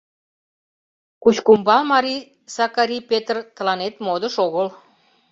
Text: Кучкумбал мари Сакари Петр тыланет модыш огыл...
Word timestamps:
Кучкумбал 1.21 1.81
мари 1.91 2.15
Сакари 2.55 2.97
Петр 3.09 3.37
тыланет 3.55 3.95
модыш 4.05 4.35
огыл... 4.45 4.67